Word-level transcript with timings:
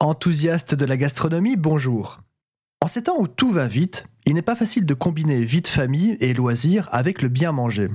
Enthousiaste 0.00 0.76
de 0.76 0.84
la 0.84 0.96
gastronomie, 0.96 1.56
bonjour. 1.56 2.20
En 2.80 2.86
ces 2.86 3.02
temps 3.02 3.16
où 3.18 3.26
tout 3.26 3.50
va 3.50 3.66
vite, 3.66 4.06
il 4.26 4.34
n'est 4.34 4.42
pas 4.42 4.54
facile 4.54 4.86
de 4.86 4.94
combiner 4.94 5.42
vie 5.42 5.60
de 5.60 5.66
famille 5.66 6.16
et 6.20 6.34
loisirs 6.34 6.88
avec 6.92 7.20
le 7.20 7.28
bien 7.28 7.50
manger. 7.50 7.90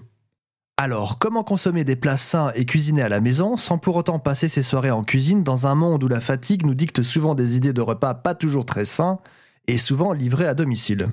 Alors, 0.75 1.17
comment 1.17 1.45
consommer 1.45 1.85
des 1.85 1.95
plats 1.95 2.17
sains 2.17 2.51
et 2.55 2.65
cuisiner 2.65 3.03
à 3.03 3.07
la 3.07 3.21
maison 3.21 3.55
sans 3.55 3.77
pour 3.77 3.95
autant 3.95 4.19
passer 4.19 4.49
ses 4.49 4.63
soirées 4.63 4.91
en 4.91 5.05
cuisine 5.05 5.45
dans 5.45 5.65
un 5.65 5.75
monde 5.75 6.03
où 6.03 6.09
la 6.09 6.19
fatigue 6.19 6.65
nous 6.65 6.73
dicte 6.73 7.03
souvent 7.03 7.35
des 7.35 7.55
idées 7.55 7.71
de 7.71 7.79
repas 7.79 8.15
pas 8.15 8.35
toujours 8.35 8.65
très 8.65 8.83
sains 8.83 9.19
et 9.67 9.77
souvent 9.77 10.11
livrés 10.11 10.47
à 10.47 10.55
domicile? 10.55 11.07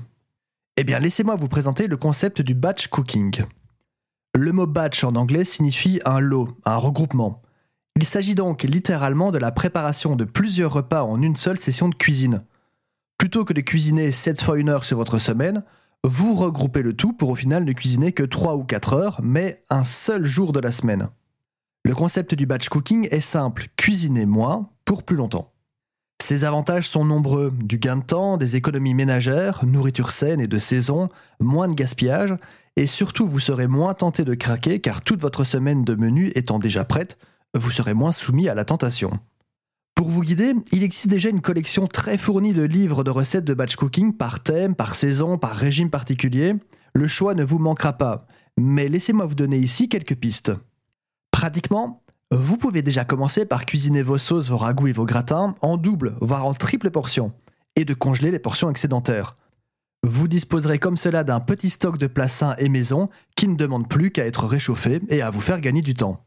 Eh 0.77 0.83
bien, 0.83 0.99
laissez-moi 0.99 1.37
vous 1.37 1.47
présenter 1.47 1.87
le 1.87 1.99
concept 1.99 2.43
du 2.43 2.55
batch 2.55 2.89
cooking. 2.89 3.45
Le 4.35 4.51
mot 4.51 4.67
batch 4.67 5.05
en 5.05 5.15
anglais 5.15 5.45
signifie 5.45 6.01
un 6.05 6.19
lot, 6.19 6.49
un 6.65 6.79
regroupement. 6.79 7.43
Il 8.01 8.07
s'agit 8.07 8.35
donc 8.35 8.63
littéralement 8.63 9.31
de 9.31 9.37
la 9.37 9.53
préparation 9.53 10.17
de 10.17 10.25
plusieurs 10.25 10.73
repas 10.73 11.03
en 11.03 11.21
une 11.21 11.37
seule 11.37 11.61
session 11.61 11.91
de 11.91 11.95
cuisine. 11.95 12.43
Plutôt 13.19 13.45
que 13.45 13.53
de 13.53 13.61
cuisiner 13.61 14.11
7 14.11 14.41
fois 14.41 14.59
une 14.59 14.71
heure 14.71 14.87
sur 14.87 14.97
votre 14.97 15.19
semaine, 15.19 15.65
vous 16.03 16.35
regroupez 16.35 16.81
le 16.81 16.95
tout 16.95 17.13
pour 17.13 17.29
au 17.29 17.35
final 17.35 17.63
ne 17.63 17.73
cuisiner 17.75 18.13
que 18.13 18.23
3 18.23 18.57
ou 18.57 18.65
4 18.65 18.95
heures, 18.95 19.21
mais 19.23 19.65
un 19.69 19.85
seul 19.85 20.25
jour 20.25 20.53
de 20.53 20.61
la 20.61 20.73
semaine. 20.73 21.11
Le 21.85 21.95
concept 21.95 22.35
du 22.35 22.47
batch 22.47 22.71
cooking 22.71 23.07
est 23.11 23.21
simple, 23.21 23.67
cuisiner 23.77 24.25
moins 24.25 24.71
pour 24.87 25.03
plus 25.03 25.17
longtemps. 25.17 25.53
Ses 26.23 26.45
avantages 26.45 26.89
sont 26.89 27.05
nombreux, 27.05 27.53
du 27.63 27.77
gain 27.77 27.99
de 27.99 28.05
temps, 28.05 28.39
des 28.39 28.57
économies 28.57 28.95
ménagères, 28.95 29.67
nourriture 29.67 30.11
saine 30.11 30.41
et 30.41 30.49
de 30.49 30.59
saison, 30.59 31.11
moins 31.39 31.69
de 31.69 31.75
gaspillage, 31.75 32.35
et 32.77 32.87
surtout 32.87 33.27
vous 33.27 33.41
serez 33.41 33.67
moins 33.67 33.93
tenté 33.93 34.25
de 34.25 34.33
craquer 34.33 34.81
car 34.81 35.03
toute 35.03 35.21
votre 35.21 35.45
semaine 35.45 35.85
de 35.85 35.95
menu 35.95 36.33
étant 36.35 36.59
déjà 36.59 36.87
prête, 36.87 37.19
vous 37.59 37.71
serez 37.71 37.95
moins 37.95 38.13
soumis 38.13 38.49
à 38.49 38.55
la 38.55 38.65
tentation. 38.65 39.11
Pour 39.95 40.09
vous 40.09 40.23
guider, 40.23 40.55
il 40.73 40.83
existe 40.83 41.09
déjà 41.09 41.29
une 41.29 41.43
collection 41.43 41.87
très 41.87 42.17
fournie 42.17 42.55
de 42.55 42.63
livres 42.63 43.05
de 43.05 43.11
recettes 43.11 43.45
de 43.45 43.55
batch 43.55 43.77
cooking 43.77 44.15
par 44.15 44.43
thème, 44.43 44.75
par 44.75 44.95
saison, 44.95 45.37
par 45.37 45.55
régime 45.55 45.91
particulier. 45.91 46.55
Le 46.95 47.07
choix 47.07 47.35
ne 47.35 47.45
vous 47.45 47.59
manquera 47.59 47.93
pas, 47.93 48.27
mais 48.59 48.89
laissez-moi 48.89 49.27
vous 49.27 49.35
donner 49.35 49.59
ici 49.59 49.89
quelques 49.89 50.17
pistes. 50.17 50.53
Pratiquement, 51.31 52.03
vous 52.33 52.57
pouvez 52.57 52.83
déjà 52.83 53.05
commencer 53.05 53.45
par 53.45 53.67
cuisiner 53.67 54.03
vos 54.03 54.19
sauces, 54.19 54.49
vos 54.49 54.57
ragoûts 54.57 54.87
et 54.87 54.93
vos 54.93 55.05
gratins 55.05 55.55
en 55.61 55.77
double, 55.77 56.15
voire 56.21 56.47
en 56.47 56.55
triple 56.55 56.91
portion, 56.91 57.33
et 57.77 57.85
de 57.85 57.95
congeler 57.95 58.31
les 58.31 58.39
portions 58.39 58.71
excédentaires. 58.71 59.37
Vous 60.03 60.29
disposerez 60.29 60.79
comme 60.79 60.97
cela 60.97 61.25
d'un 61.25 61.41
petit 61.41 61.69
stock 61.69 61.99
de 61.99 62.07
plats 62.07 62.29
sains 62.29 62.55
et 62.57 62.69
maison 62.69 63.11
qui 63.37 63.49
ne 63.49 63.57
demande 63.57 63.89
plus 63.89 64.11
qu'à 64.11 64.25
être 64.25 64.47
réchauffé 64.47 65.01
et 65.09 65.21
à 65.21 65.31
vous 65.31 65.41
faire 65.41 65.61
gagner 65.61 65.83
du 65.83 65.95
temps. 65.95 66.25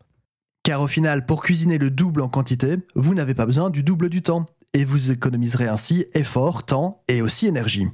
Car 0.64 0.82
au 0.82 0.88
final, 0.88 1.26
pour 1.26 1.44
cuisiner 1.44 1.78
le 1.78 1.90
double 1.90 2.22
en 2.22 2.30
quantité, 2.30 2.78
vous 2.96 3.14
n'avez 3.14 3.34
pas 3.34 3.46
besoin 3.46 3.70
du 3.70 3.84
double 3.84 4.08
du 4.08 4.22
temps, 4.22 4.46
et 4.74 4.86
vous 4.86 5.12
économiserez 5.12 5.68
ainsi 5.68 6.06
effort, 6.14 6.66
temps 6.66 7.04
et 7.10 7.22
aussi 7.22 7.48
énergie. 7.48 7.88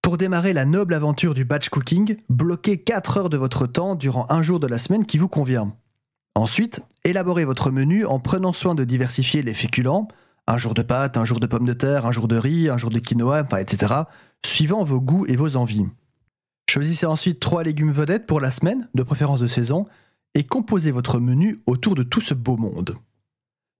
Pour 0.00 0.16
démarrer 0.16 0.52
la 0.52 0.64
noble 0.64 0.94
aventure 0.94 1.34
du 1.34 1.44
batch 1.44 1.68
cooking, 1.68 2.16
bloquez 2.28 2.78
4 2.78 3.18
heures 3.18 3.28
de 3.28 3.36
votre 3.36 3.66
temps 3.66 3.96
durant 3.96 4.26
un 4.30 4.42
jour 4.42 4.60
de 4.60 4.68
la 4.68 4.78
semaine 4.78 5.04
qui 5.04 5.18
vous 5.18 5.28
convient. 5.28 5.74
Ensuite, 6.36 6.80
élaborez 7.04 7.44
votre 7.44 7.72
menu 7.72 8.06
en 8.06 8.20
prenant 8.20 8.52
soin 8.52 8.76
de 8.76 8.84
diversifier 8.84 9.42
les 9.42 9.52
féculents, 9.52 10.06
un 10.46 10.56
jour 10.56 10.72
de 10.72 10.82
pâtes, 10.82 11.16
un 11.16 11.24
jour 11.24 11.40
de 11.40 11.46
pommes 11.46 11.66
de 11.66 11.72
terre, 11.72 12.06
un 12.06 12.12
jour 12.12 12.28
de 12.28 12.36
riz, 12.36 12.70
un 12.70 12.76
jour 12.76 12.90
de 12.90 13.00
quinoa, 13.00 13.40
etc., 13.58 13.94
suivant 14.46 14.84
vos 14.84 15.00
goûts 15.00 15.26
et 15.26 15.36
vos 15.36 15.56
envies. 15.56 15.86
Choisissez 16.70 17.06
ensuite 17.06 17.40
3 17.40 17.64
légumes 17.64 17.90
vedettes 17.90 18.26
pour 18.26 18.40
la 18.40 18.52
semaine, 18.52 18.88
de 18.94 19.02
préférence 19.02 19.40
de 19.40 19.46
saison, 19.48 19.86
et 20.38 20.44
composez 20.44 20.92
votre 20.92 21.18
menu 21.18 21.58
autour 21.66 21.96
de 21.96 22.04
tout 22.04 22.20
ce 22.20 22.32
beau 22.32 22.56
monde. 22.56 22.94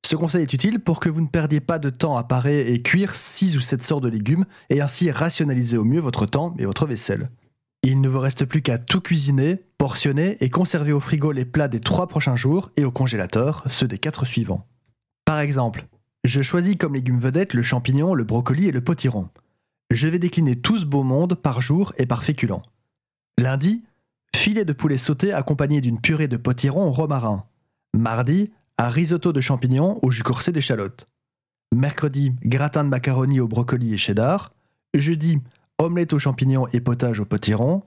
Ce 0.05 0.17
conseil 0.17 0.43
est 0.43 0.53
utile 0.53 0.81
pour 0.81 0.99
que 0.99 1.09
vous 1.09 1.21
ne 1.21 1.29
perdiez 1.29 1.61
pas 1.61 1.79
de 1.79 1.89
temps 1.89 2.17
à 2.17 2.25
parer 2.25 2.73
et 2.73 2.83
cuire 2.83 3.15
6 3.15 3.57
ou 3.57 3.61
7 3.61 3.85
sortes 3.85 4.03
de 4.03 4.09
légumes 4.09 4.45
et 4.69 4.81
ainsi 4.81 5.13
rationaliser 5.13 5.77
au 5.77 5.85
mieux 5.85 6.01
votre 6.01 6.27
temps 6.27 6.57
et 6.59 6.67
votre 6.67 6.85
vaisselle. 6.85 7.31
Il 7.85 8.01
ne 8.01 8.09
vous 8.09 8.19
reste 8.19 8.45
plus 8.45 8.61
qu'à 8.61 8.77
tout 8.77 9.01
cuisiner, 9.01 9.63
portionner 9.79 10.37
et 10.41 10.51
conserver 10.51 10.91
au 10.91 10.99
frigo 10.99 11.31
les 11.31 11.45
plats 11.45 11.69
des 11.69 11.79
3 11.79 12.09
prochains 12.09 12.35
jours 12.35 12.73
et 12.77 12.85
au 12.85 12.91
congélateur 12.91 13.63
ceux 13.69 13.87
des 13.87 13.99
4 13.99 14.27
suivants. 14.27 14.67
Par 15.25 15.39
exemple, 15.39 15.87
je 16.25 16.43
choisis 16.43 16.75
comme 16.75 16.95
légumes 16.95 17.21
vedettes 17.21 17.55
le 17.55 17.63
champignon, 17.63 18.15
le 18.15 18.25
brocoli 18.25 18.67
et 18.67 18.73
le 18.73 18.83
potiron. 18.83 19.29
Je 19.93 20.09
vais 20.09 20.19
décliner 20.19 20.57
tout 20.57 20.77
ce 20.77 20.87
beau 20.87 21.05
monde 21.05 21.37
par 21.37 21.61
jour 21.61 21.93
et 21.99 22.07
par 22.07 22.25
féculent. 22.25 22.63
Lundi, 23.39 23.85
Filet 24.35 24.65
de 24.65 24.73
poulet 24.73 24.97
sauté 24.97 25.33
accompagné 25.33 25.81
d'une 25.81 26.01
purée 26.01 26.29
de 26.29 26.37
potiron 26.37 26.87
au 26.87 26.93
romarin. 26.93 27.45
Mardi, 27.95 28.53
un 28.79 28.89
risotto 28.89 29.33
de 29.33 29.41
champignons 29.41 29.99
au 30.03 30.11
jus 30.11 30.23
corsé 30.23 30.53
d'échalote. 30.53 31.07
Mercredi, 31.75 32.33
gratin 32.43 32.85
de 32.85 32.89
macaroni 32.89 33.41
au 33.41 33.49
brocoli 33.49 33.93
et 33.93 33.99
cheddar. 33.99 34.53
Jeudi, 34.95 35.39
omelette 35.79 36.13
aux 36.13 36.19
champignons 36.19 36.67
et 36.73 36.81
potage 36.81 37.21
au 37.21 37.25
potiron. 37.25 37.83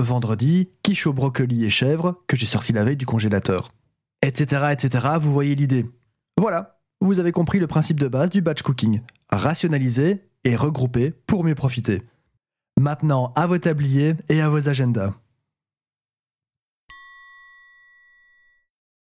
Vendredi, 0.00 0.70
quiche 0.82 1.06
au 1.06 1.12
brocoli 1.12 1.64
et 1.64 1.70
chèvre 1.70 2.22
que 2.26 2.36
j'ai 2.36 2.46
sorti 2.46 2.72
la 2.72 2.84
veille 2.84 2.96
du 2.96 3.06
congélateur. 3.06 3.72
Etc. 4.22 4.72
etc. 4.72 5.08
Vous 5.20 5.32
voyez 5.32 5.54
l'idée. 5.54 5.86
Voilà, 6.38 6.80
vous 7.00 7.18
avez 7.18 7.32
compris 7.32 7.58
le 7.58 7.66
principe 7.66 8.00
de 8.00 8.08
base 8.08 8.30
du 8.30 8.40
batch 8.40 8.62
cooking. 8.62 9.02
Rationaliser 9.30 10.22
et 10.44 10.56
regrouper 10.56 11.10
pour 11.10 11.44
mieux 11.44 11.54
profiter. 11.54 12.02
Maintenant, 12.80 13.32
à 13.34 13.46
vos 13.46 13.58
tabliers 13.58 14.14
et 14.28 14.40
à 14.40 14.48
vos 14.48 14.68
agendas. 14.68 15.14